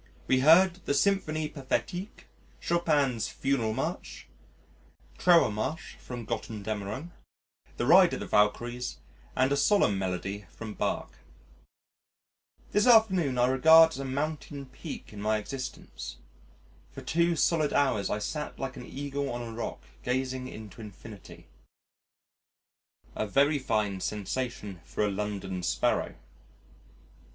We 0.25 0.39
heard 0.39 0.83
the 0.85 0.95
Symphonie 0.95 1.47
Pathétique, 1.47 2.23
Chopin's 2.59 3.27
Funeral 3.27 3.75
March, 3.75 4.27
Trauermarsch 5.19 5.95
from 5.99 6.25
Götterdammerung, 6.25 7.11
the 7.77 7.85
Ride 7.85 8.15
of 8.15 8.19
the 8.21 8.25
Valkyries 8.25 8.97
and 9.35 9.51
a 9.51 9.55
solemn 9.55 9.99
melody 9.99 10.47
from 10.49 10.73
Bach. 10.73 11.19
This 12.71 12.87
afternoon 12.87 13.37
I 13.37 13.45
regard 13.45 13.91
as 13.91 13.99
a 13.99 14.03
mountain 14.05 14.65
peak 14.65 15.13
in 15.13 15.21
my 15.21 15.37
existence. 15.37 16.17
For 16.89 17.01
two 17.03 17.35
solid 17.35 17.71
hours 17.71 18.09
I 18.09 18.17
sat 18.17 18.57
like 18.57 18.75
an 18.75 18.87
Eagle 18.87 19.29
on 19.29 19.43
a 19.43 19.53
rock 19.53 19.83
gazing 20.01 20.47
into 20.47 20.81
infinity 20.81 21.45
a 23.15 23.27
very 23.27 23.59
fine 23.59 23.99
sensation 24.01 24.81
for 24.83 25.05
a 25.05 25.11
London 25.11 25.61
Sparrow.... 25.61 26.15